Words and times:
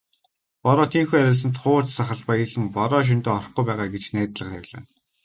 Бороо 0.63 0.85
тийнхүү 0.93 1.17
арилсанд 1.19 1.55
хууз 1.61 1.87
сахалт 1.97 2.23
баярлан 2.29 2.65
"Бороо 2.77 3.01
шөнөдөө 3.07 3.33
орохгүй 3.37 3.63
байгаа" 3.67 3.89
гэж 3.93 4.03
найдлага 4.15 4.53
тавилаа. 4.57 4.83